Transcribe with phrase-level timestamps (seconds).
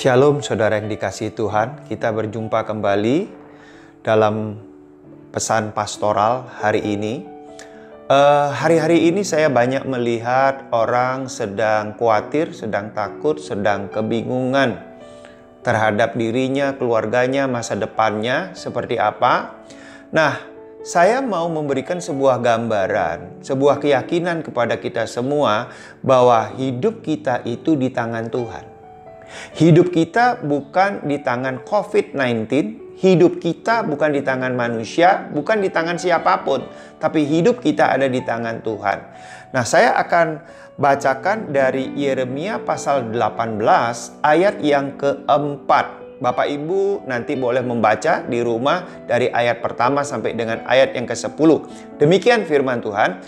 [0.00, 3.28] Shalom saudara yang dikasih Tuhan, kita berjumpa kembali
[4.00, 4.56] dalam
[5.28, 7.20] pesan pastoral hari ini.
[8.08, 14.80] Eh, hari-hari uh, ini saya banyak melihat orang sedang khawatir, sedang takut, sedang kebingungan
[15.60, 19.52] terhadap dirinya, keluarganya, masa depannya seperti apa.
[20.16, 20.40] Nah,
[20.80, 25.68] saya mau memberikan sebuah gambaran, sebuah keyakinan kepada kita semua
[26.00, 28.69] bahwa hidup kita itu di tangan Tuhan.
[29.56, 32.50] Hidup kita bukan di tangan COVID-19,
[33.00, 36.68] hidup kita bukan di tangan manusia, bukan di tangan siapa pun,
[37.00, 38.98] tapi hidup kita ada di tangan Tuhan.
[39.56, 40.44] Nah, saya akan
[40.76, 43.60] bacakan dari Yeremia pasal 18
[44.20, 46.00] ayat yang keempat.
[46.20, 51.50] Bapak Ibu nanti boleh membaca di rumah dari ayat pertama sampai dengan ayat yang ke-10.
[51.96, 53.24] Demikian firman Tuhan.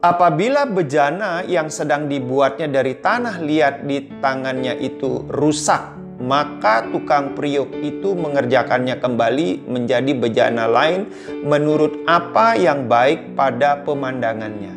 [0.00, 7.68] Apabila bejana yang sedang dibuatnya dari tanah liat di tangannya itu rusak, maka tukang priuk
[7.84, 11.04] itu mengerjakannya kembali menjadi bejana lain
[11.44, 14.72] menurut apa yang baik pada pemandangannya.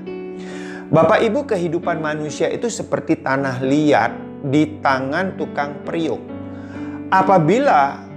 [0.92, 4.12] Bapak Ibu, kehidupan manusia itu seperti tanah liat
[4.44, 6.20] di tangan tukang priuk.
[7.08, 8.12] Apabila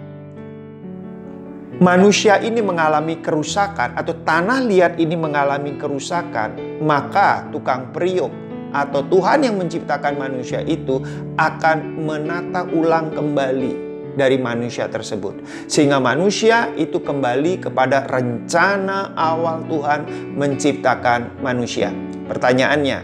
[1.83, 8.33] manusia ini mengalami kerusakan atau tanah liat ini mengalami kerusakan, maka tukang periuk
[8.73, 11.01] atau Tuhan yang menciptakan manusia itu
[11.41, 15.45] akan menata ulang kembali dari manusia tersebut.
[15.69, 20.01] Sehingga manusia itu kembali kepada rencana awal Tuhan
[20.35, 21.93] menciptakan manusia.
[22.27, 22.99] Pertanyaannya,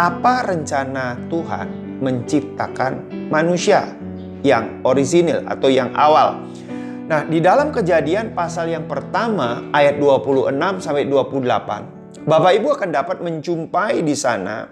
[0.00, 2.92] apa rencana Tuhan menciptakan
[3.30, 3.94] manusia
[4.42, 6.40] yang orisinil atau yang awal?
[7.04, 13.20] Nah, di dalam kejadian pasal yang pertama ayat 26 sampai 28, Bapak Ibu akan dapat
[13.20, 14.64] menjumpai di sana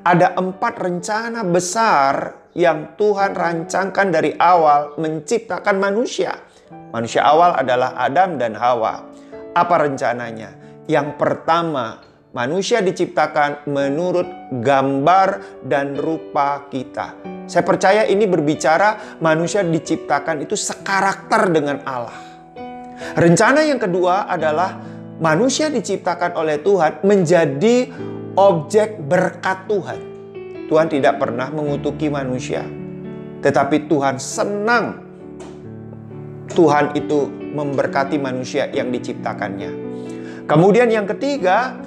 [0.00, 6.40] ada empat rencana besar yang Tuhan rancangkan dari awal menciptakan manusia.
[6.96, 9.12] Manusia awal adalah Adam dan Hawa.
[9.52, 10.56] Apa rencananya?
[10.88, 12.05] Yang pertama,
[12.36, 14.28] manusia diciptakan menurut
[14.60, 17.16] gambar dan rupa kita.
[17.48, 22.20] Saya percaya ini berbicara manusia diciptakan itu sekarakter dengan Allah.
[23.16, 24.76] Rencana yang kedua adalah
[25.16, 27.88] manusia diciptakan oleh Tuhan menjadi
[28.36, 30.00] objek berkat Tuhan.
[30.68, 32.68] Tuhan tidak pernah mengutuki manusia,
[33.40, 35.08] tetapi Tuhan senang
[36.52, 39.86] Tuhan itu memberkati manusia yang diciptakannya.
[40.46, 41.85] Kemudian yang ketiga,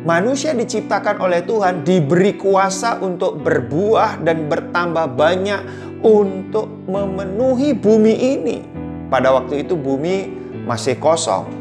[0.00, 5.60] Manusia diciptakan oleh Tuhan diberi kuasa untuk berbuah dan bertambah banyak
[6.00, 8.64] untuk memenuhi bumi ini.
[9.12, 10.32] Pada waktu itu bumi
[10.64, 11.52] masih kosong.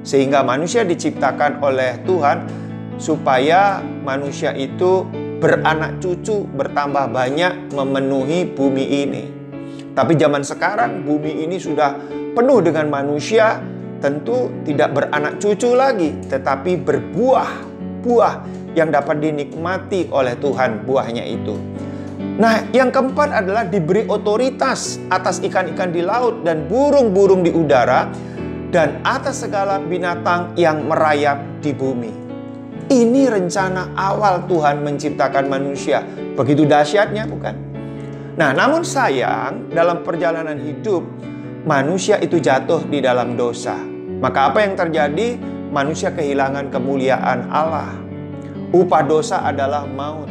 [0.00, 2.48] Sehingga manusia diciptakan oleh Tuhan
[2.96, 5.04] supaya manusia itu
[5.36, 9.24] beranak cucu, bertambah banyak memenuhi bumi ini.
[9.92, 12.00] Tapi zaman sekarang bumi ini sudah
[12.32, 13.60] penuh dengan manusia,
[14.00, 17.71] tentu tidak beranak cucu lagi, tetapi berbuah
[18.02, 18.42] buah
[18.74, 21.54] yang dapat dinikmati oleh Tuhan buahnya itu.
[22.32, 28.08] Nah, yang keempat adalah diberi otoritas atas ikan-ikan di laut dan burung-burung di udara
[28.72, 32.12] dan atas segala binatang yang merayap di bumi.
[32.88, 36.02] Ini rencana awal Tuhan menciptakan manusia.
[36.34, 37.54] Begitu dahsyatnya, bukan?
[38.32, 41.04] Nah, namun sayang, dalam perjalanan hidup,
[41.68, 43.76] manusia itu jatuh di dalam dosa.
[44.18, 45.36] Maka apa yang terjadi?
[45.72, 47.96] Manusia kehilangan kemuliaan Allah.
[48.76, 50.28] Upah dosa adalah maut.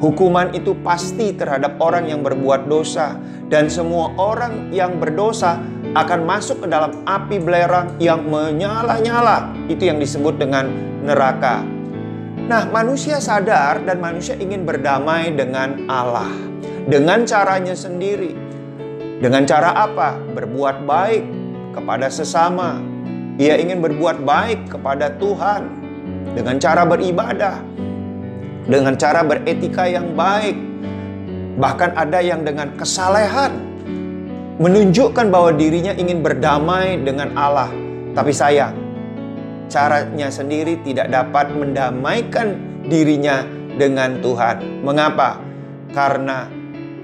[0.00, 3.20] Hukuman itu pasti terhadap orang yang berbuat dosa,
[3.52, 5.60] dan semua orang yang berdosa
[5.92, 9.52] akan masuk ke dalam api belerang yang menyala-nyala.
[9.68, 10.72] Itu yang disebut dengan
[11.04, 11.60] neraka.
[12.48, 16.32] Nah, manusia sadar dan manusia ingin berdamai dengan Allah
[16.88, 18.32] dengan caranya sendiri.
[19.20, 20.16] Dengan cara apa?
[20.16, 21.24] Berbuat baik
[21.76, 22.80] kepada sesama,
[23.36, 25.68] ia ingin berbuat baik kepada Tuhan
[26.34, 27.62] dengan cara beribadah,
[28.66, 30.56] dengan cara beretika yang baik.
[31.60, 33.52] Bahkan ada yang dengan kesalehan
[34.56, 37.68] menunjukkan bahwa dirinya ingin berdamai dengan Allah.
[38.16, 38.74] Tapi sayang,
[39.68, 42.56] caranya sendiri tidak dapat mendamaikan
[42.88, 43.44] dirinya
[43.76, 44.82] dengan Tuhan.
[44.82, 45.38] Mengapa?
[45.92, 46.48] Karena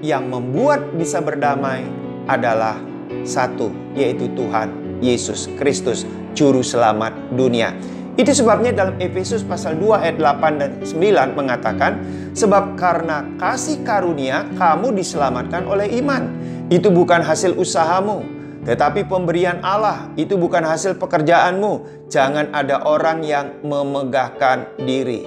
[0.01, 1.85] yang membuat bisa berdamai
[2.29, 2.77] adalah
[3.23, 6.03] satu, yaitu Tuhan Yesus Kristus,
[6.33, 7.73] Juru Selamat dunia.
[8.17, 12.01] Itu sebabnya dalam Efesus pasal 2 ayat 8 dan 9 mengatakan,
[12.33, 16.25] Sebab karena kasih karunia kamu diselamatkan oleh iman.
[16.73, 18.25] Itu bukan hasil usahamu,
[18.65, 20.09] tetapi pemberian Allah.
[20.17, 22.05] Itu bukan hasil pekerjaanmu.
[22.09, 25.23] Jangan ada orang yang memegahkan diri.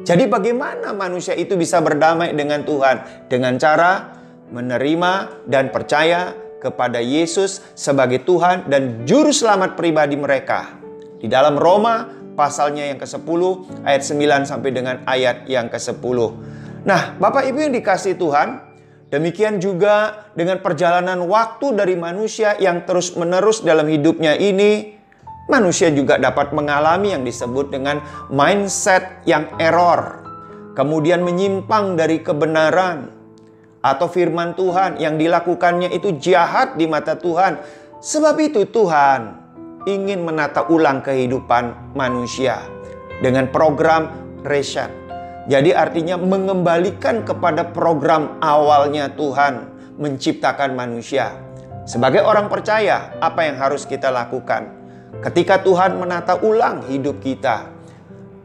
[0.00, 3.28] Jadi bagaimana manusia itu bisa berdamai dengan Tuhan?
[3.28, 4.16] Dengan cara
[4.48, 10.76] menerima dan percaya kepada Yesus sebagai Tuhan dan Juru Selamat pribadi mereka.
[11.16, 13.40] Di dalam Roma pasalnya yang ke-10
[13.84, 16.18] ayat 9 sampai dengan ayat yang ke-10.
[16.88, 18.60] Nah, Bapak Ibu yang dikasih Tuhan,
[19.12, 24.96] demikian juga dengan perjalanan waktu dari manusia yang terus-menerus dalam hidupnya ini,
[25.52, 28.00] manusia juga dapat mengalami yang disebut dengan
[28.32, 30.24] mindset yang error.
[30.72, 33.19] Kemudian menyimpang dari kebenaran
[33.80, 37.60] atau firman Tuhan yang dilakukannya itu jahat di mata Tuhan.
[38.00, 39.36] Sebab itu Tuhan
[39.88, 42.60] ingin menata ulang kehidupan manusia
[43.20, 44.08] dengan program
[44.40, 44.88] Resyad.
[45.48, 49.68] Jadi artinya mengembalikan kepada program awalnya Tuhan
[50.00, 51.32] menciptakan manusia.
[51.84, 54.72] Sebagai orang percaya, apa yang harus kita lakukan?
[55.20, 57.68] Ketika Tuhan menata ulang hidup kita,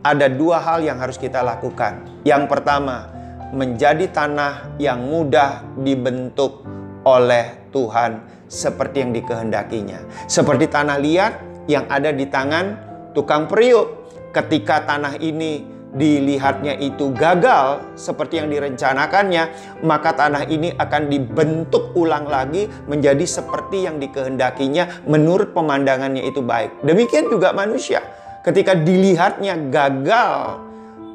[0.04, 2.04] ada dua hal yang harus kita lakukan.
[2.28, 3.15] Yang pertama,
[3.54, 6.66] menjadi tanah yang mudah dibentuk
[7.06, 10.00] oleh Tuhan seperti yang dikehendakinya.
[10.26, 11.34] Seperti tanah liat
[11.70, 12.66] yang ada di tangan
[13.14, 14.08] tukang periuk.
[14.34, 15.64] Ketika tanah ini
[15.96, 19.44] dilihatnya itu gagal seperti yang direncanakannya,
[19.88, 26.84] maka tanah ini akan dibentuk ulang lagi menjadi seperti yang dikehendakinya menurut pemandangannya itu baik.
[26.84, 28.04] Demikian juga manusia.
[28.44, 30.65] Ketika dilihatnya gagal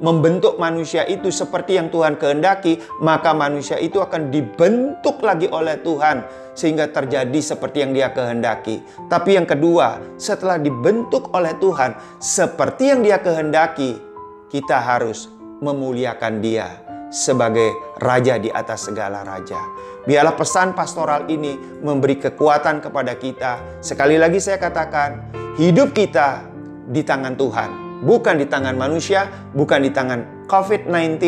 [0.01, 6.25] membentuk manusia itu seperti yang Tuhan kehendaki, maka manusia itu akan dibentuk lagi oleh Tuhan
[6.57, 8.81] sehingga terjadi seperti yang Dia kehendaki.
[9.07, 14.01] Tapi yang kedua, setelah dibentuk oleh Tuhan seperti yang Dia kehendaki,
[14.49, 15.29] kita harus
[15.61, 16.67] memuliakan Dia
[17.13, 17.71] sebagai
[18.01, 19.61] raja di atas segala raja.
[20.09, 23.85] Biarlah pesan pastoral ini memberi kekuatan kepada kita.
[23.85, 25.29] Sekali lagi saya katakan,
[25.61, 26.41] hidup kita
[26.89, 31.21] di tangan Tuhan bukan di tangan manusia, bukan di tangan COVID-19.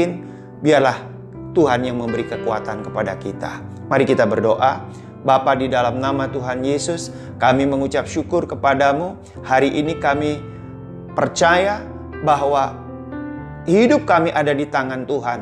[0.65, 0.99] Biarlah
[1.53, 3.61] Tuhan yang memberi kekuatan kepada kita.
[3.89, 4.89] Mari kita berdoa.
[5.23, 9.15] Bapa di dalam nama Tuhan Yesus, kami mengucap syukur kepadamu.
[9.47, 10.43] Hari ini kami
[11.15, 11.79] percaya
[12.27, 12.75] bahwa
[13.71, 15.41] hidup kami ada di tangan Tuhan.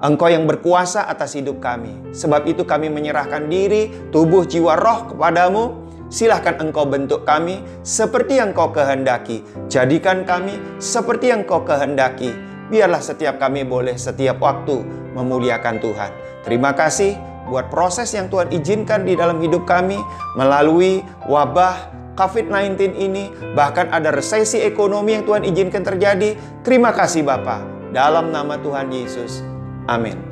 [0.00, 1.92] Engkau yang berkuasa atas hidup kami.
[2.16, 5.81] Sebab itu kami menyerahkan diri, tubuh, jiwa, roh kepadamu
[6.12, 9.40] silahkan engkau bentuk kami seperti yang kau kehendaki.
[9.72, 12.36] Jadikan kami seperti yang kau kehendaki.
[12.68, 14.84] Biarlah setiap kami boleh setiap waktu
[15.16, 16.12] memuliakan Tuhan.
[16.44, 17.16] Terima kasih
[17.48, 19.96] buat proses yang Tuhan izinkan di dalam hidup kami
[20.36, 23.32] melalui wabah COVID-19 ini.
[23.56, 26.36] Bahkan ada resesi ekonomi yang Tuhan izinkan terjadi.
[26.60, 27.92] Terima kasih Bapak.
[27.92, 29.44] Dalam nama Tuhan Yesus.
[29.84, 30.31] Amin.